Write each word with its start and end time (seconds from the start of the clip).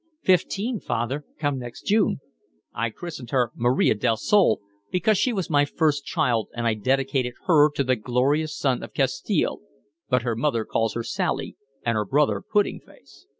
"Fifteen, 0.23 0.79
father, 0.79 1.25
come 1.37 1.59
next 1.59 1.83
June." 1.85 2.21
"I 2.73 2.89
christened 2.89 3.29
her 3.29 3.51
Maria 3.55 3.93
del 3.93 4.17
Sol, 4.17 4.59
because 4.91 5.15
she 5.19 5.31
was 5.31 5.47
my 5.47 5.63
first 5.63 6.05
child 6.05 6.47
and 6.55 6.65
I 6.65 6.73
dedicated 6.73 7.35
her 7.45 7.69
to 7.73 7.83
the 7.83 7.95
glorious 7.95 8.57
sun 8.57 8.81
of 8.81 8.95
Castile; 8.95 9.59
but 10.09 10.23
her 10.23 10.35
mother 10.35 10.65
calls 10.65 10.95
her 10.95 11.03
Sally 11.03 11.55
and 11.85 11.93
her 11.93 12.05
brother 12.05 12.41
Pudding 12.41 12.79
Face." 12.79 13.27